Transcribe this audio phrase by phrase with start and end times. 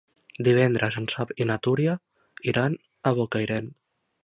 [0.45, 1.95] Divendres en Sam i na Tura
[2.53, 3.73] iran a Bocairent.